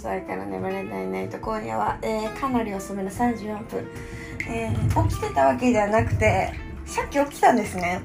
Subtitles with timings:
[0.00, 3.86] ストから眠れないナイト今夜は、えー、かなり遅めの34分、
[4.48, 6.54] えー、起きてたわけではなくて
[6.86, 8.00] さっき起きたんですね。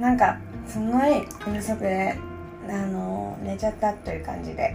[0.00, 2.16] なんかすごいうるさくて
[2.66, 4.74] あのー、寝ちゃったという感じで。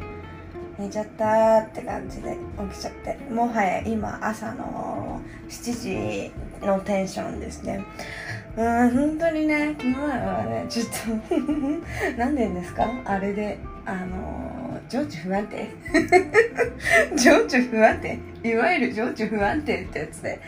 [0.80, 2.36] 寝ちゃったって感じで
[2.72, 3.16] 起きちゃって。
[3.32, 7.84] もはや今朝の7時のテンションですね。
[8.58, 10.92] うん本当にねこの前はねちょっと
[12.18, 12.88] 何でですか？
[13.06, 14.52] あれであの、
[14.94, 15.68] 情緒不安定。
[17.18, 20.40] 情緒不安定いわゆる情緒不安定ってやつで。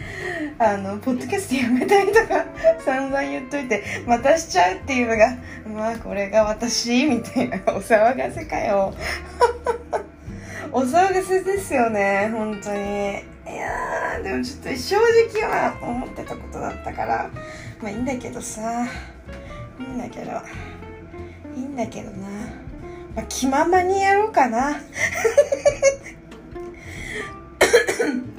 [0.59, 2.45] あのポッドキャストやめたいとか
[2.85, 5.35] 散々言っといてまたしちゃうっていうのが
[5.67, 8.93] まあこれが私みたいなお騒がせかよ。
[10.71, 13.23] お騒がせですよね本当に。
[13.51, 14.97] いやでもちょっと正
[15.33, 17.31] 直は思ってたことだったから。
[17.81, 18.85] まあいいんだけどさ。
[19.79, 20.31] いいんだけど。
[21.55, 22.27] いいんだけどな。
[23.15, 24.75] まあ、気ままにやろうかな。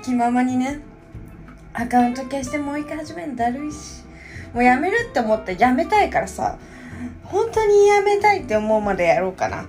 [0.03, 0.81] 気ままにね。
[1.73, 4.05] アカウント消してもう一回始めるのだるいし。
[4.53, 6.59] もうやめるって思ってやめたいからさ。
[7.25, 9.65] 本当にやめたいって思うまでやろうかな。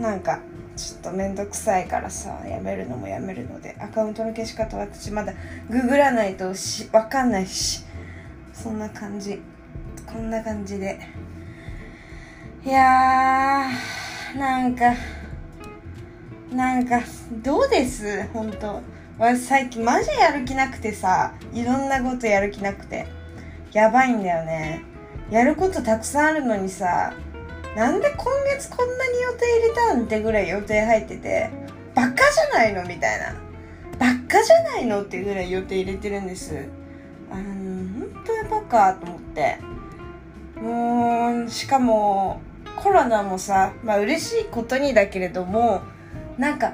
[0.00, 0.40] なんか
[0.74, 2.40] ちょっとめんどくさいからさ。
[2.46, 3.76] やめるのもやめるので。
[3.78, 5.34] アカウントの消し方私まだ
[5.68, 7.84] ググらないとしわかんないし。
[8.54, 9.42] そんな感じ。
[10.06, 10.98] こんな感じで。
[12.64, 14.05] いやー
[14.36, 14.94] なんか
[16.52, 17.00] なんか
[17.42, 18.26] どうです？
[18.32, 18.82] 本当。
[19.18, 23.06] 私最近マジやる気なくてさいろんなことやる気なくて。
[23.72, 24.82] やばいんだよね。
[25.30, 27.12] やることたくさんあるのにさ
[27.74, 31.50] なんで今月こんなに予定入れたんってぐらい予定入ってて
[31.94, 33.34] バカじゃないのみたいな。
[33.98, 36.68] バカじゃないのってぐらい予定入れてるんです。
[37.30, 39.58] あの本当やバカと思って。
[40.60, 42.40] もうしかも
[42.76, 45.82] コロナもさ、まあ嬉しいことにだけれども、
[46.38, 46.72] なんか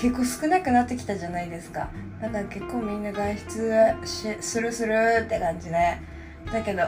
[0.00, 1.90] 結構少なくなってきたじゃないですか。
[2.20, 3.96] だから結構みんな外出
[4.40, 4.94] するする
[5.24, 5.98] って感じで。
[6.52, 6.84] だけど、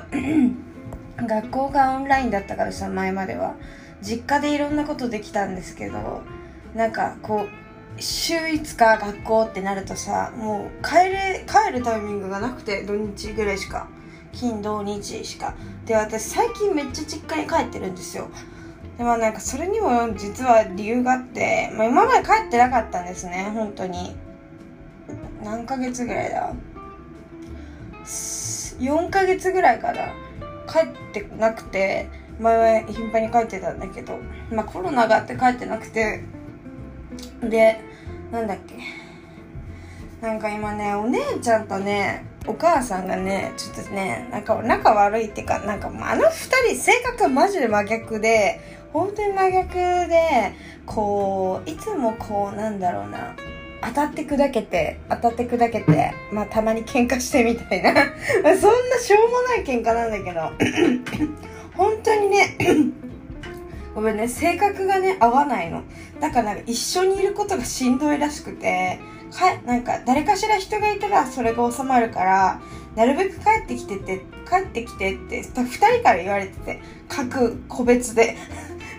[1.17, 3.55] 学校がオンラインだったからさ、前までは。
[4.03, 6.23] 実家でいろんなことできたんですけど、
[6.75, 7.47] なんかこ
[7.99, 13.89] う、週5日学校ってなるとさ、もう帰れ、帰るタイミングがなくて、土日ぐらいしか。
[14.33, 15.55] 金土日しか。
[15.87, 18.29] で私最近めっちゃ実家に帰ってるんですよ。
[18.99, 23.51] でまあなんかそれにも実は理由があって、まあ、今まで帰ってなかったんですね。
[23.55, 24.17] 本当に。
[25.43, 26.53] 何ヶ月ぐらいだ
[28.05, 30.15] ？4ヶ月ぐらいから
[30.69, 32.09] 帰ってなくて
[32.39, 34.19] 前は頻繁に帰ってたんだけど。
[34.51, 36.23] まあコロナがあって帰ってなくて。
[37.43, 37.81] で
[38.31, 38.77] なんだっけ。
[40.21, 48.61] なんか今ねお姉ちゃんとねお母さんがね、ちょっとね、なんか仲悪いっていうか、なんかあの二人性格がマジで真逆で、
[48.93, 50.53] 本当に真逆で、
[50.85, 53.37] こう、いつもこう、なんだろうな、
[53.83, 57.95] 当たって砕けて、当たって砕けて、まあたまに喧嘩してみたいな。
[58.59, 60.41] そんなしょうもない喧嘩なんだけど、
[61.79, 62.57] 本当にね、
[63.95, 65.85] ごめんね、性格がね、合わないの。
[66.19, 68.99] だから一緒にいることがしんどいらしくて、
[69.31, 72.61] かなんか誰かしら人がいたらそれが収まるから
[72.97, 78.37] なるべく帰ってきてって帰ってきてって2人から言われてて各個別で。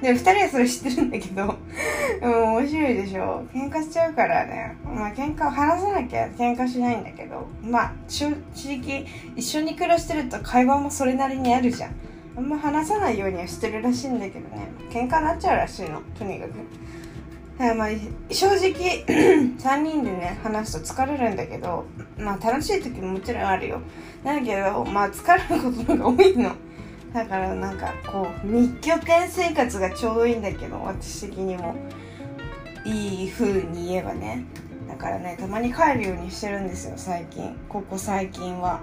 [0.02, 1.44] で2人はそれ知ってるんだけど
[2.24, 3.46] うん面白いでしょ。
[3.54, 4.76] 喧嘩しちゃうからね。
[4.84, 7.48] まあ喧嘩を話さなきゃ喧嘩しないんだけど。
[7.62, 9.06] まあ正直
[9.36, 11.92] 一緒に暮らしてると会話もそれなりにあるじゃん。
[12.36, 14.72] あんま話さないようにはしてるらしいんだけどね。
[14.90, 16.02] 喧嘩になっちゃうらしいの。
[16.18, 16.54] とにかく。
[17.76, 17.90] まあ、
[18.34, 19.06] 正直
[19.58, 21.86] 3人でね話すと疲れるんだけど
[22.18, 23.82] まあ楽しい時ももちろんあるよ。
[24.24, 26.56] だけどまあ疲れることが多いの。
[27.14, 31.76] だからなんかこう密拠点生活がちょうどいいんだけど私的にも。
[32.86, 34.46] いい風に言えばね。
[34.88, 37.56] だからねたまに帰るようにしてるんですよ最近。
[37.70, 38.80] ここ最近は。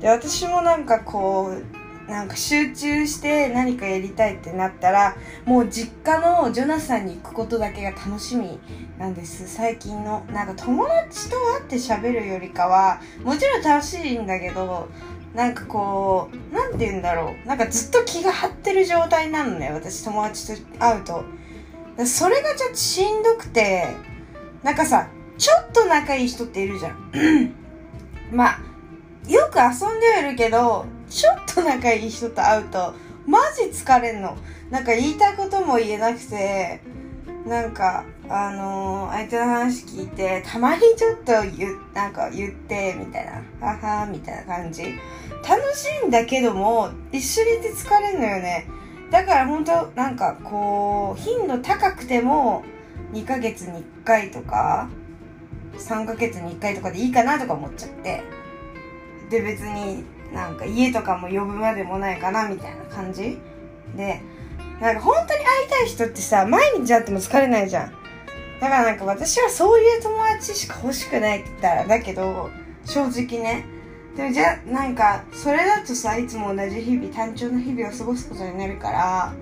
[0.00, 8.58] で私もなんかこうなんか集中して何かやりたいってなったらもう実家のジョナサンに行くことだけが楽しみ
[8.98, 9.48] なんです。
[9.48, 14.88] 最近のなんか友達と会って喋るよりかはもちろん楽しいんだけど
[15.34, 17.48] なんかこう何て言うんだろう。
[17.48, 21.24] なんかずっと気が張ってる状態なのね私友達と会うと。
[22.04, 23.86] それがちょっとしんどくて
[24.62, 25.08] なんかさ
[25.38, 27.54] ちょっと仲いい人っているじゃん。
[28.32, 28.60] まあ
[29.28, 32.94] よく遊んではいるけどちょっと仲いい人と会うと、
[33.26, 34.36] マジ疲れんの。
[34.70, 36.80] なんか言いたいことも言えなくて、
[37.46, 44.84] なんか、あのー、相手の話聞いて、たまにちょっと言、なんか言って、みたいな、ははみたいな感じ。
[45.46, 48.66] 楽しいんだけども、一緒にいて疲れんのよね。
[49.10, 52.64] だから本当なんかこう、頻度高くても、
[53.12, 54.88] 2ヶ月に1回とか
[55.74, 58.22] 3ヶ月に1回とかでいいかなとか思っちゃって
[59.30, 63.38] で別になんか家とかも呼ぶまでもないかなみたいな感じ？
[63.96, 64.20] で
[64.80, 67.92] なんか本当に会いたい人ってさ毎日会っても疲れないじゃん。
[68.60, 72.50] だからなんか私はそういう友達しか欲しくないって言ったらだけど
[72.84, 73.66] 正直ね。
[74.16, 79.34] でもじゃなんかそれだとさいつも同じ日々単調な日々を過ごすことになるから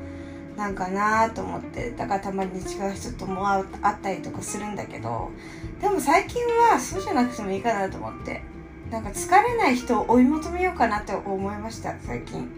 [0.57, 3.67] なんかなーと思ってだからたまに違う人とも会っ
[4.01, 5.31] たりとかするんだけど
[5.81, 8.43] でも最近はそうじゃなくてもいいかなと思って。
[8.91, 12.49] なんか疲れない人を追い求めようかなって思いました最近。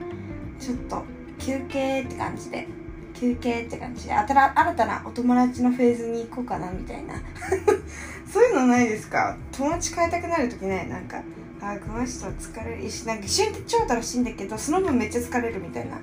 [0.58, 1.04] ちょっと
[1.38, 2.66] 休憩って感じで。
[3.14, 4.14] 休憩って感じで。
[4.14, 4.26] 新
[4.74, 7.14] たなお友達のフェーズに行こうかなみたいな。
[8.32, 9.36] そういうのないですか？
[9.52, 11.22] 友達変えたくなる時ねなんか
[11.60, 16.00] あこの人は疲れるしなんか一緒に超楽しいんだけどその分めっちゃ疲れるみたいな。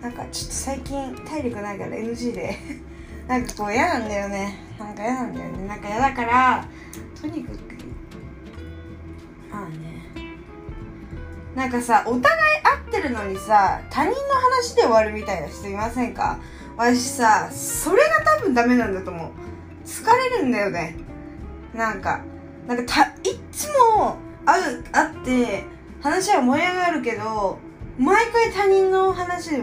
[0.00, 2.56] なんかちょっと最近体力ないから NG で。
[3.26, 4.54] なんかこう嫌なんだよね。
[4.78, 5.66] なんか嫌なんだよね。
[5.66, 6.64] なんか嫌だから
[7.20, 7.73] とにかく
[11.54, 12.26] なんかさお互い
[12.64, 16.38] 合ってるのにさ他人の話で終わるみたいな人いませんか？
[16.76, 19.30] 私さそれが多分ダメなんだと思う。
[19.86, 20.96] 疲れるんだよね。
[21.74, 22.24] なんか
[22.66, 25.64] なんかたいっつも会う会って
[26.02, 27.58] 話は盛り上がるけど
[27.98, 29.62] 毎回他人の話で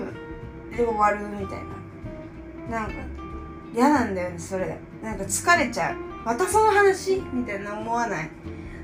[0.78, 1.60] 終わるみたい
[2.70, 2.80] な。
[2.80, 2.94] なんか
[3.74, 4.78] 嫌なんだよねそれ。
[5.04, 5.96] なんか疲れちゃう。
[6.24, 7.22] またその話？
[7.34, 8.30] みたいな思わない？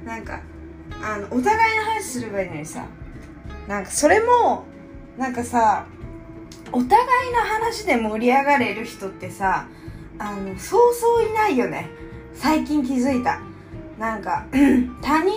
[0.04, 0.42] なんか
[1.02, 2.86] あのお互いの話すればいいのにさ。
[3.68, 4.64] なんかそれも
[5.18, 5.86] なんかさ
[6.72, 9.68] お互いの話で盛り上がれる人ってさ
[10.20, 11.90] あのそうそういないよね。
[12.34, 13.42] 最近気づいた。
[14.00, 14.46] なんか
[15.02, 15.32] 他人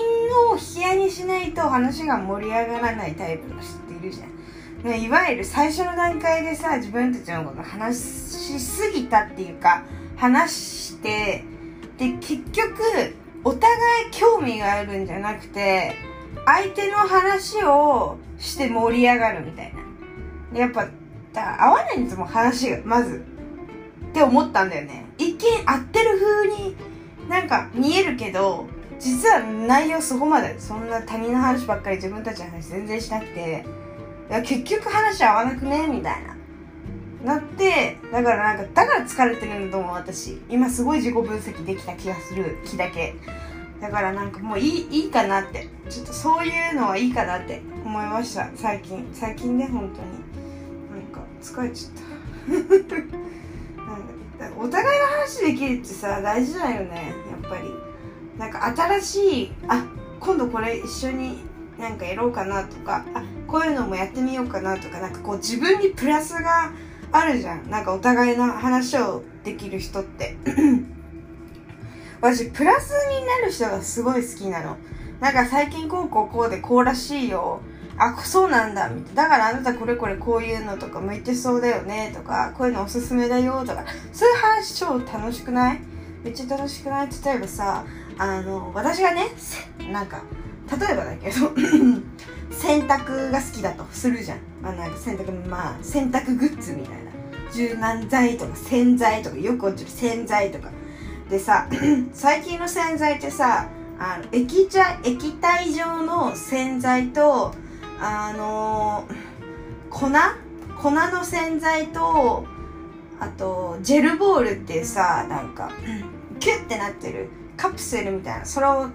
[0.50, 9.85] を冷やにしないと話が盛り上がらないタイプの人っているじゃん、ね、いわゆる最初の段階でさ自分たちのこと話しすぎたっていうか
[10.17, 11.43] 話して
[11.97, 13.71] で結局お互
[14.09, 15.95] い興味があるんじゃなくて
[16.45, 19.73] 相手の話をして盛り上がるみたい
[20.53, 20.59] な。
[20.59, 20.89] やっぱ
[21.33, 23.25] だ合わないんですもん話がまず。
[24.11, 25.07] って思ったんだよね。
[25.19, 26.77] 一見合ってる風に
[27.29, 28.67] なんか見えるけど
[28.99, 33.65] 実は内容そこまでそんな他人の話ばっかり自分たちの話全然しなくて
[34.29, 35.87] いや結局話合わなくね？
[35.87, 36.37] みたいな。
[37.25, 40.41] なってだからなんかだから疲れてるんだと思う私。
[40.49, 43.15] 今すごい自己分析できた気がする気だけ。
[43.81, 45.69] だからなんかもういいいいかなって。
[45.89, 48.51] ちょっとそういうのはいいかなって思いました。
[48.55, 49.09] 最近。
[49.13, 51.01] 最近ね本当に。
[51.01, 52.11] なんか疲れちゃった。
[54.43, 57.91] なんかお互いの話できるってさ大事だよねやっぱり。
[58.39, 59.85] なんか新しいあ
[60.19, 61.41] 今度これ一緒に
[61.79, 66.73] なんかやろうかなとかあこういうのもやってみようかなとかなんかこう自分にプラスが
[67.12, 67.69] あるじゃん。
[67.71, 70.37] なんかお互いの話をできる人って。
[72.21, 74.77] 私プラスになる人がすごい好きなの。
[75.21, 77.61] なんか最近こうこうこうでこうらしいよ。
[77.99, 79.23] あそうなんだみたいな。
[79.25, 82.12] だからあなたこれこれこういうのとか向いてそうだよね。
[82.15, 83.85] とかこういうのおすすめだよとか。
[84.12, 85.81] そういう話超楽しくない？
[86.23, 87.09] めっちゃ楽しくない？
[87.25, 87.85] 例えばさ
[88.19, 89.29] あの私がね
[89.91, 90.23] なんか
[90.79, 91.53] 例えばだけど
[92.51, 97.11] 洗濯が好きだとするじゃん、あ、なんか洗濯まあ洗濯グッズみたいな。
[97.53, 100.71] 柔軟剤とか洗剤とかよく落ちる洗剤とか。
[101.29, 101.69] でさ
[102.12, 107.55] 最近の洗剤ってさあの液体液体状の洗剤と
[108.00, 109.07] あの、
[109.91, 110.09] 粉？
[110.81, 112.47] 粉の洗剤と
[113.21, 115.71] あとジェルボールっていうさなんか
[116.39, 118.47] キュッてなってるカプセルみたいな。
[118.47, 118.89] それを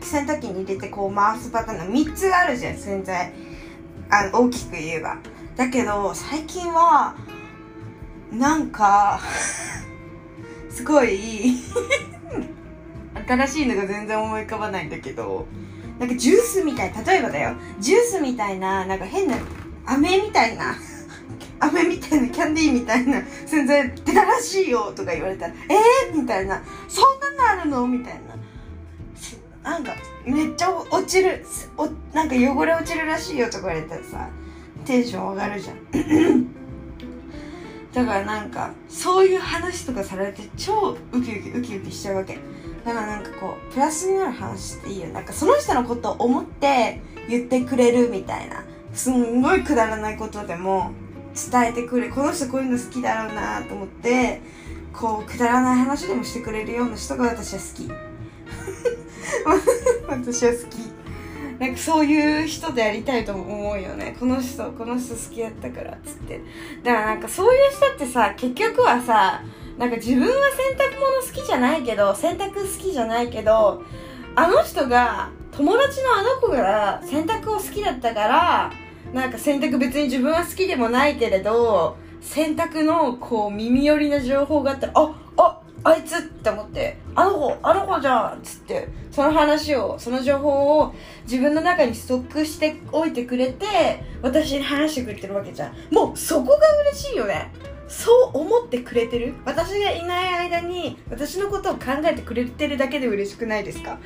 [0.00, 3.32] 洗濯機に入れてこう回すパターンの3つあるじゃん洗剤。
[4.10, 5.18] あの大きく言えば。
[5.56, 7.14] だけど最近は
[8.32, 9.20] なんか
[10.70, 11.56] すごい
[13.26, 15.46] 新しいのが全然思い浮かばないんだけど。
[15.98, 17.54] なんかジュースみたい例えばだよ。
[17.80, 19.36] ジュースみたいななんか変な
[19.84, 20.76] 飴みたいな
[21.58, 26.62] 飴みたいなキャンディーみたいな全然出たらしいよとか言われたらえー、みたいな。
[26.86, 27.86] そんなのあるの？
[27.88, 28.20] みたいな。
[29.68, 29.94] なんか
[30.24, 31.44] めっちゃ落ちる
[31.76, 34.30] おなんか汚れ落ちるらしいよとか言われたらさ
[34.86, 36.48] テンション上がるじゃん。
[37.92, 42.38] だからなんかそういう話とかされて超ウキウキウキウキしちゃうわけ。
[42.82, 45.08] だからなんかこうプラスになる話っていいよ。
[45.08, 48.64] なんかその人のことを思って言ってくれるみたいな。
[48.94, 50.92] すんごいくだらないことでも
[51.34, 54.40] 伝えてくれこの人こういうの好きだろうなと思って
[54.94, 58.07] こうくだらない話でもしてくれるような人が私は好き。
[60.08, 60.98] 私は好き。
[61.58, 64.16] なんかそういう人でありたいと思うよね。
[64.18, 66.40] この人この人好きやったからっつって。
[66.84, 69.42] だからなんかそういう人ってさ結局はさ
[69.76, 73.82] なんか自分は洗濯物好きじゃないけど洗濯好きじゃないけど
[74.34, 78.72] あの人が友達のあの子が洗濯を好きだったから
[79.12, 85.14] なんか洗濯別に自分は好きでもないけれど洗濯のこう耳寄りな情報があったらあ
[85.84, 90.94] あいつって思ってあの子あの子じゃんっつってその話をその情報を
[91.24, 95.94] 自分の中にストックしておいてくれて私に話してくれてるわけじゃん。
[95.94, 96.58] もうそこが
[96.90, 97.52] 嬉しいよね。
[97.88, 99.34] そう思ってくれてる。
[99.46, 103.98] 私がいない間に私のことを考えてくれてるだけで嬉しくないですか。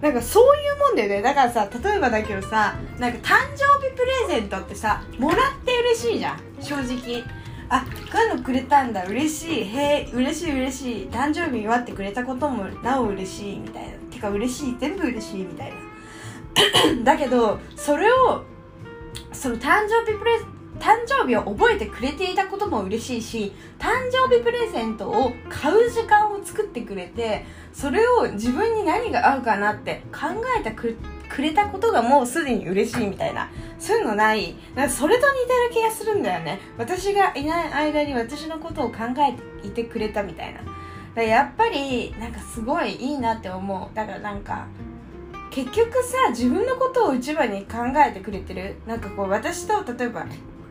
[0.00, 1.22] なんかそういうもんだよね。
[1.22, 6.40] だからさ例えばだけどさなんか誕生日プレゼントってさもらって嬉しいじゃん。
[6.60, 7.24] 正直。
[7.68, 9.04] あこういうのくれたんだ。
[9.06, 9.64] 嬉しい。
[9.64, 11.08] へえ嬉しい嬉しい。
[11.08, 13.92] 誕生日祝ってくれたこともなお嬉しいみたいな。
[14.10, 14.76] てか嬉しい。
[14.78, 15.76] 全部嬉しいみたいな。
[17.04, 18.44] だけどそれを
[19.32, 20.38] その誕生日プレ
[20.78, 30.96] 誕生日を覚えてくれていたことも嬉しいし誕生日プレゼントを買う時間を作ってくれてそれを自分に何が合うかなって考えてく
[31.28, 33.48] くれたことがもうすでに嬉しいみたいな。
[33.78, 34.54] そういうのない。
[34.74, 36.60] なんかそれと似てる気がするんだよね。
[36.78, 40.60] 私がいない間に私のことを考えていてくれたみたいな。
[41.14, 43.94] だやっぱりなんかすごいいいなって思う。
[43.94, 44.66] だからなんか
[45.50, 48.76] 結局さ自分のことを一番に考えてくれてる。
[48.86, 50.26] なんかこう私と例えば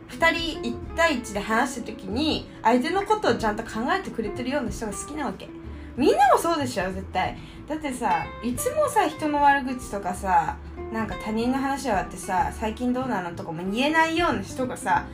[0.08, 5.48] 2人1対1で話した時に相手のことをちゃんと考えてくれてるような人が好きなわけ。
[5.96, 7.36] みんなもそうでしょ絶対。
[7.68, 10.56] だってさいつもさ人の悪口とかさ
[10.92, 15.06] なんか他人の話があってさ最近どうなのとかも言えないような人がさ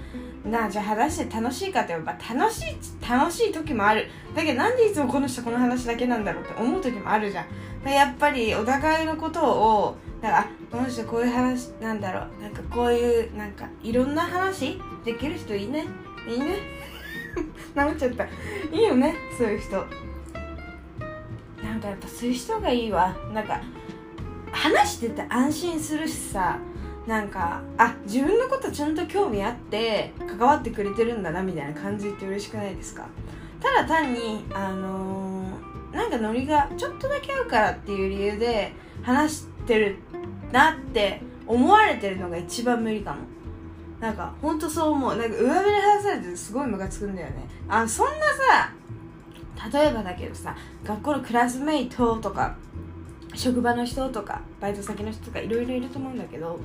[0.45, 4.09] なあじゃあ話して楽しいかって言えば楽しい楽しい時もある。
[4.35, 7.47] だけどなんでいつもこの人この話だけなんだろうって思う時もあるじゃ
[7.85, 7.89] ん。
[7.89, 12.43] やっぱりお互いのことをなんかあこの人こういう話なんだろう。
[12.43, 15.87] なんかこういうなんかいろんな話できる人いいね。
[16.29, 16.57] いいね。
[17.75, 18.25] なめちゃった。
[18.25, 18.29] い
[18.73, 19.85] いよねそういう人。
[21.63, 23.17] なんかやっぱそういう人がいいわ。
[23.33, 23.61] なんか
[24.51, 26.59] 話してて安心するしさ。
[27.05, 33.09] なんかあ自分のことちゃんと興味あって関わってくれてるんだなみたいな感じって嬉しくないですか？
[33.61, 39.97] ただ単にあのー、なんかノリがちょっとだけ合うからっていう理由で話してる
[40.53, 43.23] なって思われてるのが一番無理かも。
[43.99, 45.17] なんかほんとそう思う。
[45.17, 47.49] なんか上辺で話されてすごいムカつくんだよね。
[47.69, 48.73] あそんなさ
[49.73, 52.57] 例えばだけどさ学校のクラスメイトとか
[53.35, 56.59] 職場の人とかバイト先の人とかいろいろいると思うんだけど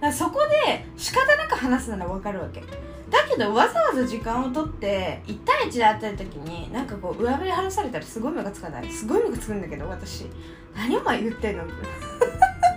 [0.00, 2.60] だそこで仕方なく話すなら分かるわけ。
[2.60, 2.66] だ
[3.26, 8.90] けどわざわざ時間を取って1対1で会った時になんかこう上辺で話されたらすごいムカつかない？
[8.90, 10.26] すごいムカつくんだけど私。
[10.76, 11.64] 何お前言ってんの？
[11.64, 11.72] って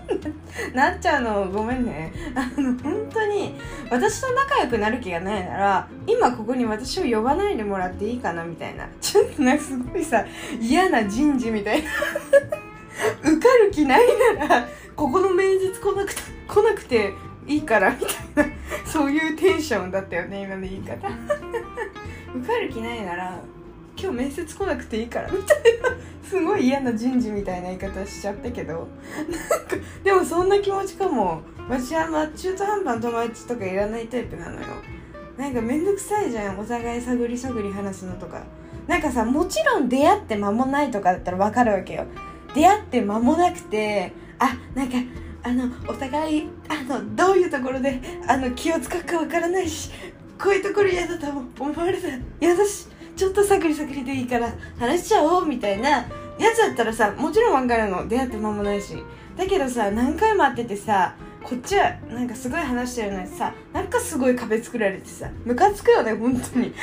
[0.73, 2.13] なっちゃうのごめんね。
[2.35, 3.55] あの本当に
[3.89, 8.87] 私と仲良くなる気がないなら今ここに私を呼ばないでもらっていいかなみたいな。
[8.99, 10.25] ちょっとなんかすごいさ
[10.59, 11.89] 嫌な人事みたいな。
[13.21, 17.13] 受かる気ないならここの面接来なくて来なくて
[17.47, 17.97] いいからみ
[18.35, 18.53] たいな。
[18.85, 21.07] そういうテンションだったよね今の言い方。
[22.35, 23.39] 受かる気ないなら
[24.01, 25.89] 今日面接来なくていいからみたいな
[26.27, 28.87] すごい嫌な人事みたいな言い方しちゃったけど
[29.29, 31.41] なんかでもそんな気持ちかも。
[31.69, 34.67] 私はま中途半端な友達とかいらないタイプなのよ。
[35.37, 38.43] なんかめんどくさいじゃんお互い探り探り話すのとか。
[38.87, 42.05] なんかさもちろん出会って間もないとかだったら分かるわけよ。
[42.53, 44.97] 出会って間もなくてあなんか
[45.43, 49.91] あのお互いあのどういうところであの気を使うか分からないし
[50.37, 56.05] こういうところ嫌だと思われたら嫌だしちょっと探り探りでいいから話しちゃおうみたいなや
[56.53, 58.07] つだったらさもちろん分かるの。
[58.07, 59.03] 出会って間もないし。
[59.37, 66.73] だけどさ何回も会っててさこっちはなんかすごい話してるのにさなんかすごい壁作られてさムカつくよね本当に。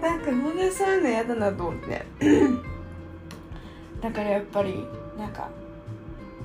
[0.00, 2.06] なんか本当にそういうの嫌だなと思って。
[4.02, 4.84] だからやっぱり
[5.18, 5.48] なんか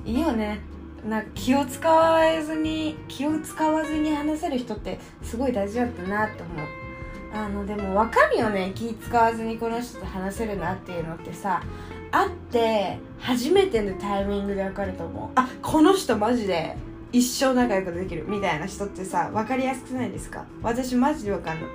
[0.04, 0.60] いいよね。
[1.08, 6.87] なんか気を使わずに気を使わずに話せる人ってすごい大事だったなって思う。
[7.32, 8.72] あのでも分かるよね。
[8.74, 11.62] 気使わずにこの人と話せるなっていうのってさ。
[12.10, 15.28] 会って初めてのタイミングで分かると思う。
[15.34, 16.74] あこの人マジで
[17.12, 18.24] 一生仲良くできる。
[18.26, 20.46] みたいな人ってさ分かりやすくないですか？
[20.62, 21.70] 私マジで分かんない。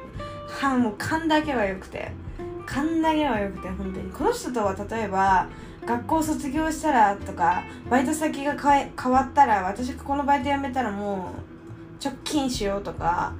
[0.49, 2.11] はもう勘だけはよくて。
[2.65, 4.09] 勘だけはよくて本当に。
[4.11, 5.47] この人とは例えば
[5.85, 11.33] 学校卒業したらとかバイト先が変わったら私がこのバイト辞めたらも
[12.01, 13.33] う直近しようとか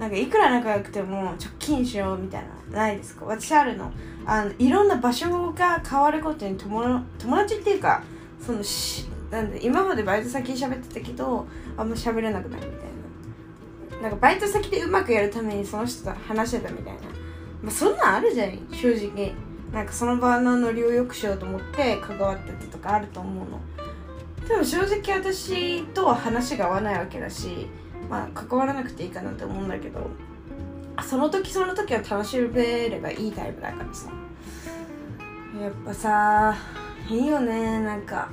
[0.00, 3.26] なんかいくら仲良くても直近しようみたいなないですか？
[3.26, 3.92] 私あるの
[4.24, 8.02] あのいろんな場所が変わることに友友達っていうか
[8.40, 14.02] そのしなんで今までバイト先に喋ってたけどあんま喋れなくなるみたいな。
[14.02, 17.00] なんかバイト先でうまくやるためにその人と話してたみたいな、
[17.62, 19.34] まあ、そんなんあるじゃん正直。
[19.70, 23.60] なんかその場のノリを良くしようと思って関わってたとかあると思うの。
[24.48, 27.68] でも正直私とは話が合わないわけだし
[28.10, 30.10] まあ関わらなくていいかなって思うんだけど
[31.08, 34.10] その時その時は楽しめればいいタイプだからさ。
[35.58, 36.56] やっぱさ
[37.08, 37.80] いいよね。
[37.80, 38.30] なんか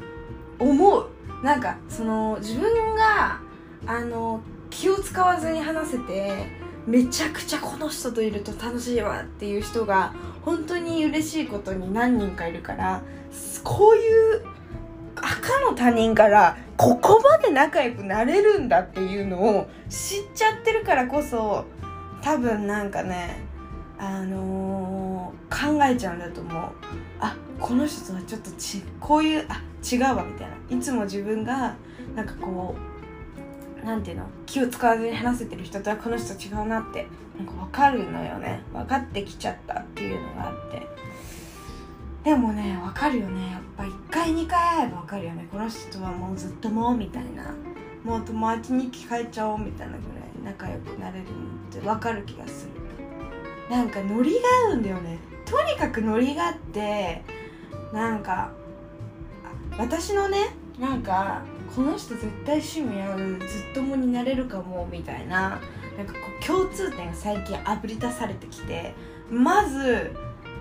[0.59, 1.09] 思う。
[1.43, 3.39] なんかその自分が
[3.85, 6.47] あの気を使わずに話せて
[6.85, 13.01] めちゃくちゃこの人といると楽しいわっていう人が本当に嬉しいことに何人かいるから
[13.63, 14.45] こういう
[15.17, 21.65] 赤の他人からここまで仲良くなれるんだっていうのを知っちゃってるからこそ
[22.21, 23.41] 多分なんかね
[23.99, 26.63] あのー、考えちゃうんだと思う。
[27.19, 30.77] あこの人とはちょっとちこういうあ違うわみたいな。
[30.77, 31.75] いつも自分が
[32.15, 32.75] なんかこ
[33.81, 34.27] うなんていうの？
[34.45, 37.07] 気を使わずに話せてる人とはこの人違うなって
[37.37, 38.61] なんか分かるのよね。
[38.71, 40.96] 分かってきちゃったっていうのがあって。
[42.27, 43.51] でもね分かるよね。
[43.51, 45.47] やっぱ1回2回会えば分かるよね。
[45.49, 47.55] この人とはもうずっともうみたいな。
[48.03, 50.03] もう友達に聞かえちゃおうみたいなぐ
[50.43, 50.53] らい。
[50.53, 51.33] 仲良くなれるのっ
[51.71, 53.73] て分かる気がする。
[53.73, 54.39] なんかノリが
[54.71, 55.19] 合うんだよね。
[55.45, 57.23] とにかくノリがあって
[57.93, 58.51] なんか
[59.77, 61.43] 私のねなんか
[61.73, 65.61] この人絶対趣味合うずっともになれるかもみたいな。
[65.97, 68.93] なんかこう共通点が最近あぶり出されてきて
[69.31, 70.11] まず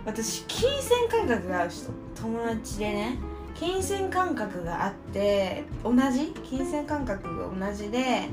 [0.06, 1.90] 私金銭感覚が合う人。
[2.14, 3.18] 友達でね。
[3.54, 6.32] 金銭感覚があって同じ？
[6.44, 8.28] 金銭感覚が同じで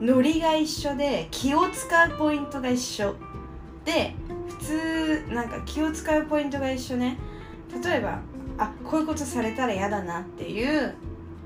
[0.00, 3.16] ノリが一緒で気を使うポイントが一緒。
[3.84, 4.14] で
[4.48, 7.18] 普通なんか気を使うポイントが一緒ね。
[7.82, 8.20] 例えば
[8.58, 10.94] あこういうことされたら嫌だなっていう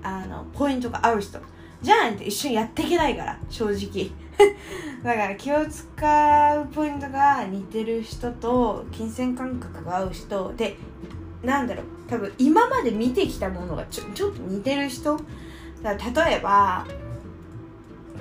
[0.02, 1.38] あのポイントが合う人。
[1.80, 4.10] じゃあ一緒にやっていけないから正直。
[5.02, 10.52] だから気を使うポイントが似てる人と金銭感覚が合う人。
[10.56, 10.76] で
[11.42, 11.84] なんだろう。
[12.08, 15.18] 多分今まで見てきたものがちょちょっと似てる人。
[15.82, 16.86] だ例えば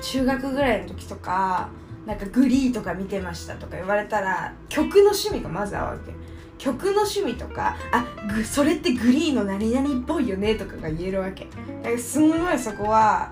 [0.01, 1.69] 中学ぐらいの時とか
[2.05, 6.13] なんかグリーとか見てましたとか言われたら曲の趣味がまず合うわけ。
[6.57, 8.05] 曲の趣味とかあ
[8.43, 11.47] それってグリーの何々っぽいよねとかが言えるわけ。
[11.83, 13.31] だからすんごいそこは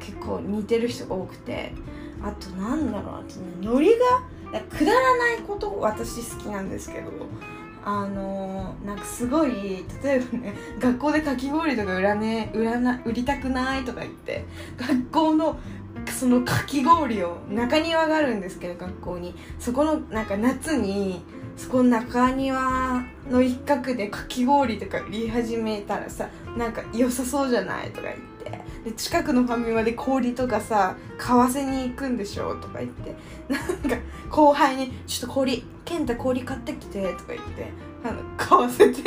[0.00, 1.72] 結構似てる人が多くて。
[2.24, 7.10] あとなんだろうあとねノリがくだらないこと私好きなんですけど
[7.84, 14.46] あのー、なんかすごい例えばね学校でかき氷とか売らね売らな売りたくないとか言って
[14.78, 15.58] 学校の
[16.10, 19.34] そのかき氷を中庭があるんですけど学校に。
[19.58, 21.22] そこのなんか夏に
[21.56, 28.33] そこの中庭の一角でかき氷とか売り始めたらさなんか良さそうじゃないとか言って。
[28.84, 33.14] で近くのファミマで氷とかさ買わせに行くんでしょとか言って。
[33.48, 33.96] なんか
[34.30, 37.72] 後輩に「ちょっと氷健太氷買ってきて」とか言って。
[38.04, 39.02] あの買わせて。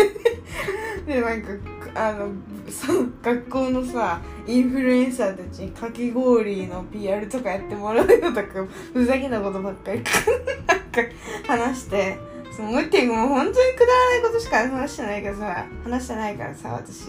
[1.06, 1.50] でなんか
[1.96, 2.32] あの
[2.70, 8.44] その学校のさインフルエンサーたちにかき氷の PR とかやってもらうのとか
[8.92, 10.02] ふざけなことばっかり
[10.68, 11.02] なんか
[11.48, 12.37] 話して。
[12.52, 17.06] すごいってもう本当にくだらないことしか話してないからさ話してないからさ私。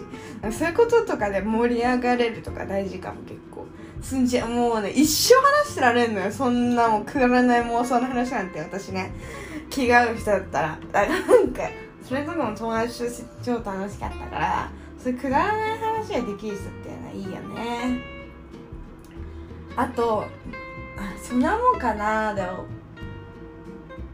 [0.53, 3.66] そういうこととかで盛り上がれるとか大事かも結構。
[4.03, 9.12] すんじゃもうね一生話してられんのよそんなもうくだらない妄想の話なんて私ね。
[9.70, 10.79] 気が合う人だったら。
[10.92, 11.62] なんか
[12.07, 18.01] それとかも友達と超楽しかったからそういうくだらない話ができる人っていうのはいいよね。
[19.77, 20.24] あと
[20.96, 22.66] あそんなもんかなでも。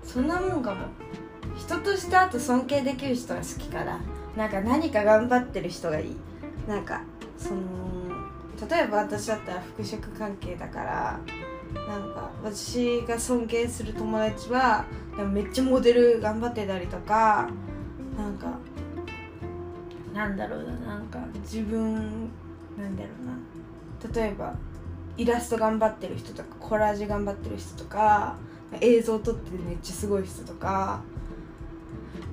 [0.05, 0.87] そんなもんかも。
[1.57, 4.01] 人としてあと尊敬できる人が好きから
[4.37, 6.17] なんか何か頑張ってる人がいい。
[6.67, 7.03] なんか
[7.37, 7.61] その
[8.69, 11.21] 例えば私だったら服飾関係だから
[11.87, 14.87] なんか私が尊敬する友達は
[15.33, 17.51] めっちゃモデル頑張ってたりとか
[18.17, 18.59] なんか
[20.15, 22.31] なんだろうななんか自分
[22.79, 23.35] なんだろうな。
[24.15, 24.55] 例えば
[25.17, 28.37] イラスト頑張ってる人とかコラージュ頑張ってる人とか
[28.81, 31.03] 映像撮ってめっちゃすごい人とか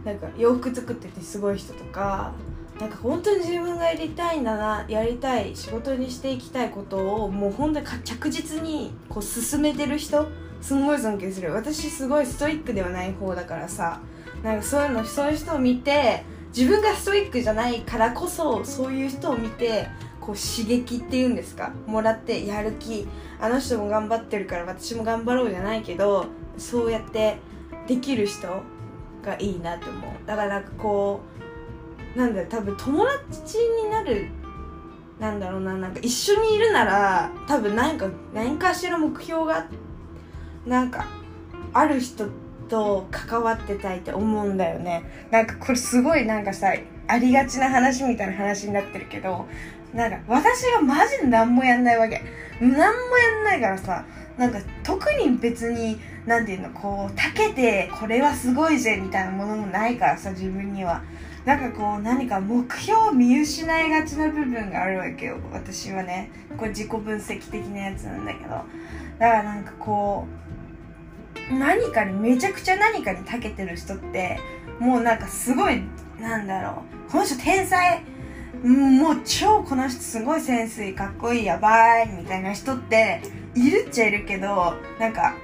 [0.05, 2.33] なんか洋服作っててすごい人とか
[2.79, 10.27] なんか本当に自分がやりたいんだなやりたい仕事にしていきたいことをもう本当に着実にこう進めてる人
[10.61, 11.53] すごい尊敬する。
[11.53, 13.99] 私すごいストイックではない方だからさ
[14.43, 16.23] なんかそういうのそういう人を見て
[16.55, 19.87] 自分がストイックじゃないからこそそういう人を見て
[20.19, 23.07] こう刺激っていうんですかもらってやる気
[23.39, 26.25] あの人も頑張ってるから私も頑張ろうじゃないけど
[26.57, 27.37] そうやって
[27.87, 28.47] できる人
[29.21, 30.27] がいいなと思う。
[30.27, 31.21] だからなんかこ
[32.15, 34.27] うなんだよ多分友達になる
[35.19, 39.67] なんだろうななんか一緒にいるなら多分何か何かしら目標が
[40.65, 41.05] なんか
[41.73, 42.27] ある人
[42.67, 45.03] と関わってたいって思うんだよね。
[45.29, 46.73] なんかこれすごいなんかさ
[47.07, 49.45] ありがちな話みたいな話になってるけど
[49.93, 52.21] なんか私がマジで何もやんないわけ。
[52.59, 52.77] 何も
[53.17, 54.05] やんないからさ
[54.41, 61.03] なんか特に別に何て言うのこうたけてこれはすごいぜみたいなものもないからさ自分には。
[61.45, 66.31] なんかこう何か目標を見失いがちな部分があるわけよ私はね。
[66.57, 68.49] これ自己分析的なやつなんだけど。
[68.49, 68.65] だか
[69.19, 70.25] らなんかこ
[71.51, 74.39] う何かにめちゃくちゃ何かに長けてる人って
[74.79, 75.83] もうなんかすごい
[76.19, 77.11] なんだろう。
[77.11, 78.03] この人天才
[78.63, 83.21] もう超この人すごいセンスいいかっこいいやばいみたいな人って
[83.55, 85.35] いるっちゃいるけどなんか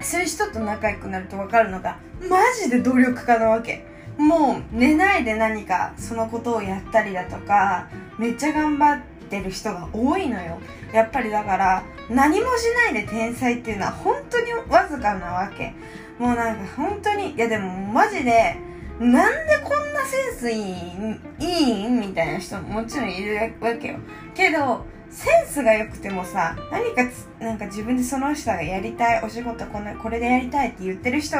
[0.00, 3.86] そういう人と仲良くなると分かるのがマジで努力家なわけ。
[4.18, 7.88] もう寝ないで何かそのことをやったりだとか
[8.18, 10.58] めっちゃ頑張ってる人が多いのよ。
[10.92, 15.72] やっぱりだから何もしないで天才っていうのは本当にわずかなわけ。
[16.18, 18.56] もうなんか本当にいやでもマジで
[18.98, 20.56] なんでこんなセンスい
[21.38, 23.98] いいいみたいな人ももちろんいるわけよ。
[24.34, 27.02] けどセンスが良くてもさ何か
[27.38, 31.36] なんか自分でその人がやりたいお仕事このこれでやりたいって言ってる人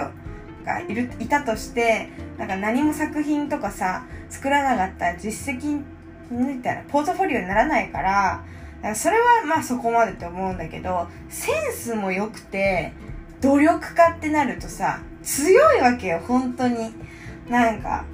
[0.64, 5.82] がいるいたとしてなんか何も作品とかさ作らなかったら実績
[6.30, 8.44] みたいなポートフォリオにならないから
[8.82, 12.92] からそれはまあそこまでって思うんだけどセンスも良くて
[13.40, 16.92] 努力家ってなるとさ強いわけよ本当に。
[17.48, 18.04] なんか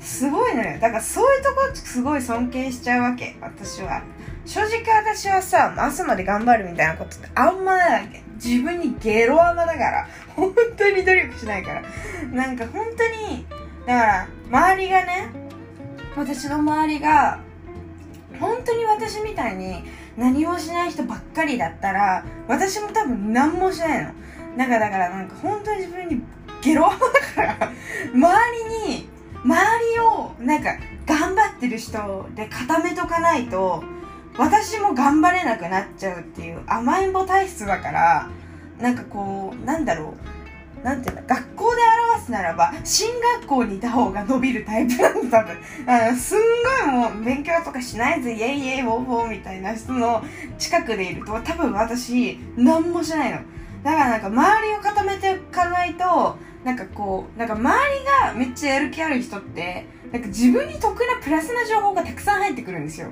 [0.00, 3.36] すごいのよだからそういうとこすごい尊敬しちゃうわけ。
[3.40, 4.02] 私は。
[4.46, 8.22] 正直私はさ朝まで頑張るみたいなことってあんまないわけ。
[8.42, 10.08] 自分にゲロ甘だから。
[10.34, 11.82] 本当に努力しないから。
[12.32, 13.46] なんか本当に
[13.86, 15.30] だから周りがね
[16.16, 17.40] 私の周りが
[18.38, 19.84] 本当に私みたいに
[20.16, 24.12] 何もしない人ばっかりだったら私も多分何もしないの。
[24.56, 26.22] だかだからなんか本当に自分に
[26.62, 27.72] ゲロ甘だから。
[28.14, 29.09] 周りに
[29.44, 30.76] 周りをなんか
[31.06, 33.82] 頑張ってる人で固めとかないと
[34.38, 38.30] 私も頑張れなくなっちゃうっていう甘えん坊体質だから
[38.80, 40.14] なんかこうなんだろ
[40.82, 41.80] うなんていうんだ学校で
[42.12, 45.56] 表すならば進学校にいた方が伸びるタイプなんだ多分。
[45.86, 46.38] あのすん
[46.86, 50.22] ごいもう勉強とかしないぜイエイイエイウォーウォーみたいな人の
[50.58, 53.40] 近くでいると多分私何もしないの。
[53.82, 63.08] だからなんか周りを固めていかないとなんかこうなんか周りがめっちゃやる気ある人ってなんか自分に得なプラスな情報がたくさん入ってくるんですよ。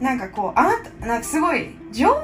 [0.00, 2.14] なんかこうあなたなんかすごい情報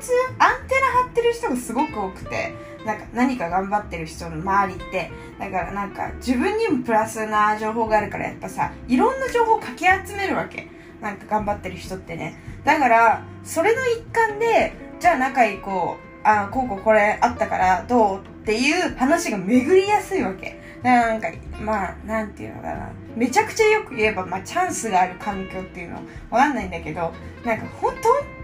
[0.00, 2.52] 通アンテナ張ってる人がすごく多くて
[2.84, 10.68] なんか何か頑張ってる人の周りってだからなんか自分にもプラスな情報があるからやっぱさいろんな情報をかき集めるわけ。
[11.00, 12.38] なんか頑張ってる人ってね。
[12.64, 20.60] だからそれの一環でじゃあ仲いいこうあこうこうこれあったからどうっていう話が巡りやすいわけ。
[20.80, 21.26] なんか
[21.60, 22.92] まあなんていうのかな。
[23.16, 25.96] めちゃくちゃよく言えば、まあ、チャンスがある環境っていうの
[26.30, 27.12] わかんないんだけど
[27.44, 27.92] なんか本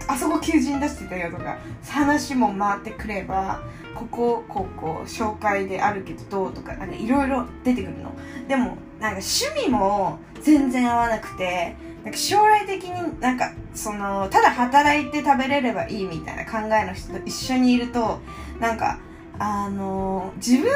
[0.07, 3.61] 当あそこ求人出してたよとか話も回ってくれば
[3.95, 8.11] ここここ紹介であるけどどうとかいろいろ出てくるの。
[8.49, 18.19] でもなんか趣味も全然合わなくてなんか将来的になんかそのただ働いて食べれればいいみたいな考えの人と一緒にいると
[18.59, 18.99] なんか
[19.39, 20.69] あの自分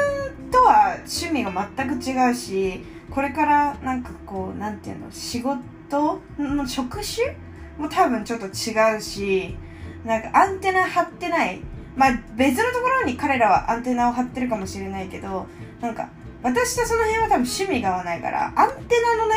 [0.50, 7.36] とは趣味が全く違うしこれからなんかこうなんていうの仕事の職種
[7.78, 9.56] も多分ちょっと違うし
[10.04, 11.60] なんかアンテナ張ってない。
[11.96, 15.48] まあ別のところに彼らはアンテナを張ってるかもしれないけど
[15.80, 16.10] なんか
[16.42, 19.34] 私とその辺は多分趣味が合わないからアンテナのね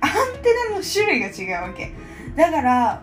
[0.00, 0.10] アン
[0.42, 1.92] テナの種類が違うわけ。
[2.34, 3.02] だから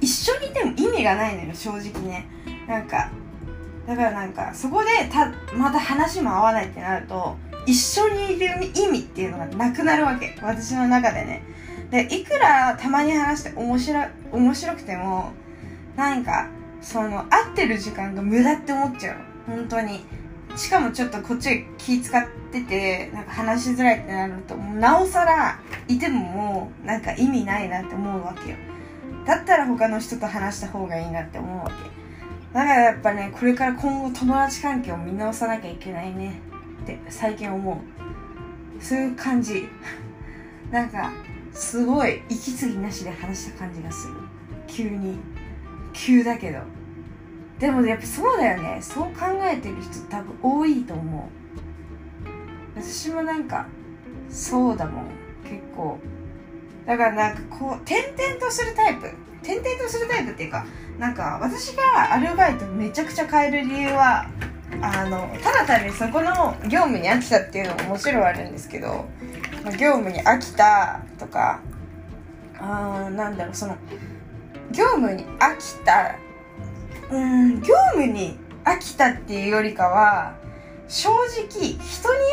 [0.00, 2.26] 一緒にいても意味がないのよ正直ね。
[2.66, 3.10] なんか
[3.86, 10.36] だからなんかそこでたまた話も合わないってなると一緒にいる意味っていうのがなくなるわけ。
[10.42, 11.42] 私の中でね。
[11.90, 15.32] でいくらたまに話して面白面白くても
[15.96, 16.48] なんか
[16.80, 19.16] その会ってる時間が無駄って思っちゃう
[19.46, 20.04] 本当に。
[20.56, 28.56] しかもちょっとこっち気使っててなんか話しづらいってなるとなおさらいてももうなんか意味ないなって思うわけよ。
[29.26, 32.03] だったら他の人と話した方がいいなって思うわけ。
[32.54, 36.40] だからやっぱねこれから今後友達関係を見直さなきゃいけないね。
[36.84, 38.82] って最近思う。
[38.82, 39.68] そういう感じ。
[40.70, 41.10] なんか
[41.52, 44.14] すごい息継ぎなしで話した感じがする。
[44.68, 45.18] 急に。
[45.92, 46.60] 急だけど。
[47.58, 48.78] でもやっぱそうだよね。
[48.80, 51.30] そう考えてる人多分多いと思
[52.76, 52.80] う。
[52.80, 53.66] 私もなんか
[54.30, 55.04] そうだもん。
[55.42, 55.98] 結構。
[56.86, 59.10] だからなんかこう転々とするタイプ。
[59.44, 60.64] 転々とするタイプっていうか
[60.98, 64.26] なんか私がアルバイトめちゃくちゃ変える理由は
[64.80, 69.04] あのただ単にそこの業務に飽きたっていうのももちろんあるんですけど、
[69.78, 71.60] 業務に飽きたとか
[72.58, 73.76] あーなんだろうその
[74.72, 76.16] 業務に飽きた
[77.10, 80.34] うん業務に飽きたっていうよりかは
[80.88, 81.78] 正直人に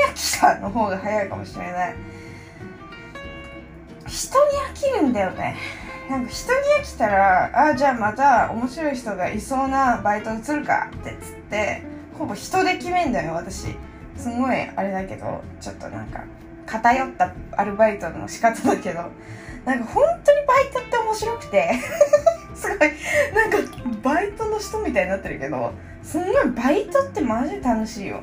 [0.10, 1.96] 飽きたの方が早いかもしれない。
[4.12, 5.56] 人に飽きるんだよね。
[6.10, 11.84] なんか人に飽きたらあじゃあまた面白い人がいそうなバイト移るかってつって
[12.18, 13.76] ほぼ人で決めんだよ私。
[14.18, 16.26] すごいあれだけどちょっとなんか
[16.66, 19.10] 偏ったアルバイトの仕方だけど。
[19.66, 21.72] なんか本当にバイトって面白くて。
[22.56, 22.80] すごい。
[23.34, 23.58] なんか
[24.04, 28.22] バイトの人みたいになってるけどすごいバイトってマジで楽しいよ。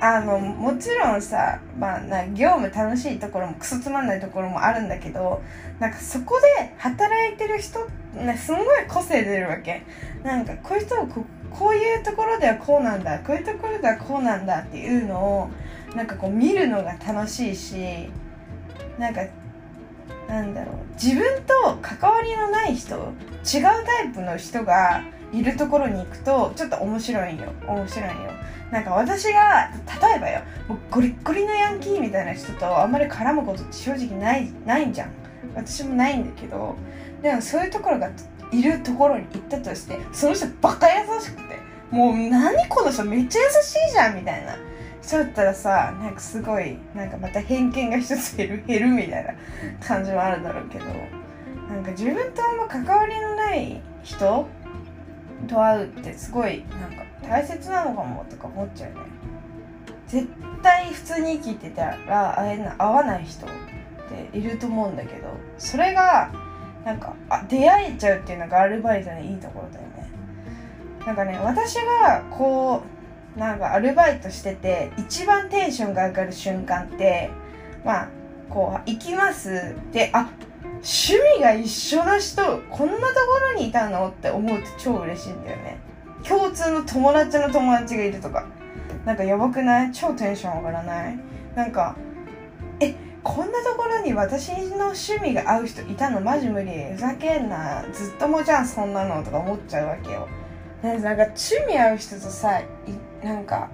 [0.00, 5.42] あのもちろんさ、まあ、な業務楽しいところもクソつまんないところもあるんだけど
[5.78, 9.82] なんかそこで働いてる人ねすごい個性出るわけ。
[10.24, 15.50] なんかこういう人はここういうところではこうなんだこういうところではこうなんだっていうのを
[15.94, 18.08] なんかこう見るのが楽しいし
[18.98, 19.22] なんか
[20.28, 23.02] なんだろう自分と関わりのない人違う
[23.44, 28.14] タイプの人がいるところに行くとちょっと面白いよ面白いよ。
[28.70, 35.12] なんか私が例えばよもうゴリッゴリのヤンキーみたいな人とあんまり絡むことって正直ないないんじゃん。
[35.54, 36.76] 私もないんだけど
[37.22, 38.10] でもそういうところが
[38.52, 41.58] いるところに行ったとしてその人バカ優しくて
[41.90, 44.56] もう何この人めっちゃ優しいじゃんみたいな。
[45.02, 49.34] 人だったらさなんかすごいなんかまた偏見が一つ減る 減るみたいな
[49.84, 50.84] 感じはあるだろうけど
[51.68, 54.46] なんか自分とあんま関わりのない人
[55.48, 58.98] と会うってすごいなんか大切なのかもとか思っちゃうね。
[60.06, 60.28] 絶
[60.62, 63.48] 対普通に生きてたら会えな会わない人っ
[64.32, 66.32] ていると思うんだけどそれが
[66.84, 70.10] なんかあ出会えちゃうっていうのがアルバイトのいいところだよね。
[71.06, 72.82] なんかね私がこ
[73.36, 77.30] うなんかアルバイトしてて一番テンションが上がる瞬間って
[77.84, 78.08] まあ
[78.48, 80.28] こう行きますであ
[80.82, 85.89] 趣味が一緒な人こんなところにいたのって思うと超嬉しいんだよね。
[86.26, 88.46] 共通の友達の友達がいるとか。
[89.04, 89.92] なんかやばくない？
[89.92, 91.18] 超テンション上がらない？
[91.54, 91.96] なんか
[92.80, 96.20] えこんなところに私の趣味が合う人いたの？
[96.20, 96.92] マジ無理。
[96.92, 97.84] ふざけんな。
[97.92, 99.24] ずっともじゃんそんなの。
[99.24, 100.28] とか思っちゃうわけよ。
[100.82, 102.66] なんか趣味合う人とさい
[103.22, 103.68] なんか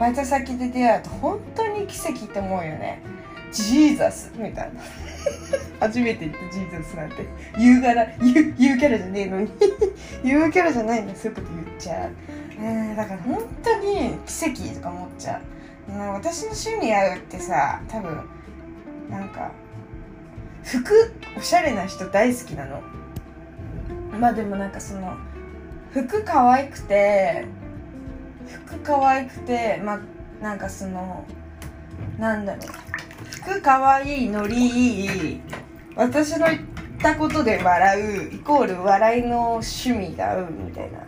[0.00, 3.02] バイト先で出会うと本当に奇跡って思うよね。
[3.52, 4.80] ジーザスみたいな。
[5.80, 7.26] 初めて言ったジーザスなんて。
[7.58, 9.50] 言うがら言う言うキャラじゃねえのに。
[10.24, 12.10] 言うキャラじゃないのにそういうこと言っちゃう。
[12.60, 15.40] えー、だから本当に奇跡とか思っちゃ
[15.88, 18.28] う、うん、私の趣味合うってさ多分
[19.08, 19.52] なんか
[20.64, 22.82] 服おしゃれな人大好きなの。
[24.18, 25.16] まあでもなんかその
[25.92, 27.46] 服可愛くて
[28.66, 30.00] 服可愛くてまあ
[30.42, 31.24] なんかその
[32.18, 32.64] なんだろう。
[33.30, 35.40] 服可愛いノリいい
[35.94, 36.60] 私の言っ
[37.00, 38.00] たことで笑
[38.30, 40.98] うイコール笑いの趣味が合うみたいな。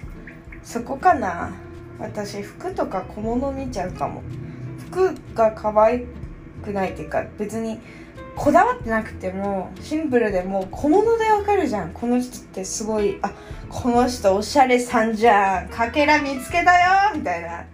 [0.62, 1.52] そこかな。
[1.98, 4.22] 私服とか小物見ちゃうかも。
[4.90, 6.04] 服が可愛
[6.64, 7.78] くないっていうか別に
[8.36, 11.90] こだわってなくてもシンプルでも小物でわかるじゃん。
[11.90, 13.32] この人ってすごいあ
[13.68, 15.68] この人おしゃれさんじゃん。
[15.68, 17.64] かけら見つけたよみたいな。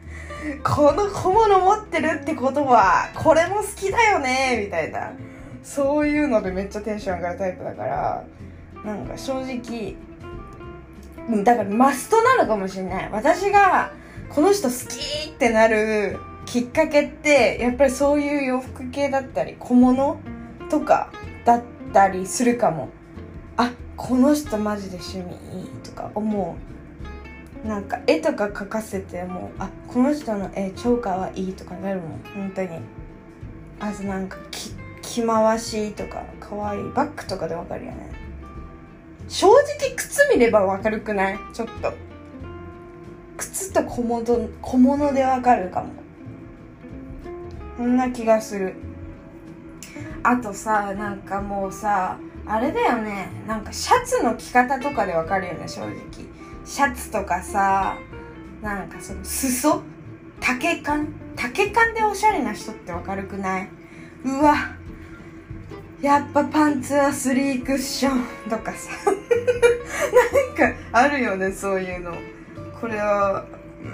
[0.62, 5.12] この小物持ってるってことはこれも好きだよねみたいな。
[5.62, 8.24] そういうのでめっちゃテンション上がるタイプだから
[8.84, 9.96] なんか正直
[11.42, 13.08] だからマストなのかもしれない。
[13.10, 13.92] 私が
[14.30, 20.20] この人好きってなるきっかけってやっぱりそういう洋服系だったり小物
[20.70, 21.10] とか
[21.44, 22.90] だったりするかも。
[23.56, 26.75] あこの人マジで趣味いいとか思う。
[27.64, 32.80] なんか絵とか描かせてもあこの人の絵超かわいいとかなるもん本当に。
[33.80, 38.10] あとなんか着着回しとかかわいいバッグとかでわかるよね。
[39.28, 41.38] 正直靴見ればわかるくない？
[41.52, 41.92] ちょっと。
[43.36, 45.90] 靴と小物小物でわかるかも。
[47.76, 48.74] そんな気がする。
[50.22, 53.28] あとさなんかもうさあれだよね。
[53.46, 55.92] なんかシャツの着方とかでわかるよね正直。
[56.66, 57.96] シャツとかさ
[58.60, 59.82] なんかその裾？
[60.40, 61.14] 丈感？
[61.36, 63.68] 丈感でおしゃれな人ってわかるくない？
[64.24, 64.54] うわ。
[66.02, 68.90] やっぱパンツはスリークッションとかさ。
[70.56, 72.12] なんかあるよねそういうの。
[72.80, 73.44] これは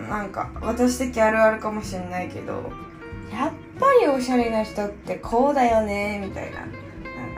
[0.08, 2.72] なんか私的あるあるかもしれないけど。
[3.32, 6.60] やっぱりおしゃれな人ってこうだよねみたいな。
[6.60, 6.74] なんか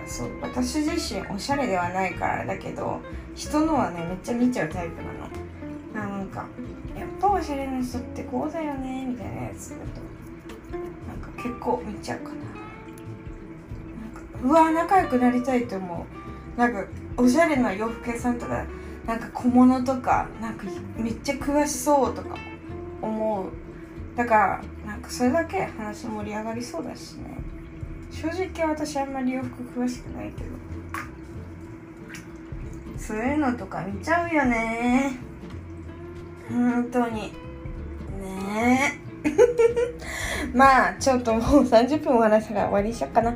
[0.06, 3.00] そう私自身おしゃれではないからだけど
[3.34, 5.23] 人のはねめっちゃ見ちゃうタイプなの。
[6.24, 6.46] なんか
[6.98, 9.82] やっぱおしゃれな人ってこうだよねみたいなやつだと
[11.06, 12.34] なんか結構見ちゃうかな。
[12.34, 12.44] なん
[14.10, 16.06] かうわ仲良くなりたいと思
[16.56, 16.58] う。
[16.58, 18.64] なんかおしゃれな洋服屋さんとか
[19.06, 20.64] なんか小物とかなんか
[20.96, 22.36] めっちゃ詳しそうとか
[23.02, 23.50] 思う。
[24.16, 27.38] だからなんかそれだけ話盛り上がりそうだしね。
[28.10, 30.54] 正直私あんまり洋服詳しくないけど。
[32.96, 35.18] そういうのとか見ちゃうよね。
[36.48, 37.32] 本当に。
[38.20, 39.04] ねえ。
[40.54, 43.34] まあちょっともう30分お話したら終わりにしよっかな。